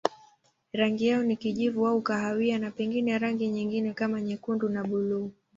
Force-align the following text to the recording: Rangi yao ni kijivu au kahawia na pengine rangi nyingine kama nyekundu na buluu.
Rangi 0.73 1.07
yao 1.07 1.23
ni 1.23 1.35
kijivu 1.35 1.87
au 1.87 2.01
kahawia 2.01 2.59
na 2.59 2.71
pengine 2.71 3.19
rangi 3.19 3.47
nyingine 3.47 3.93
kama 3.93 4.21
nyekundu 4.21 4.69
na 4.69 4.83
buluu. 4.83 5.31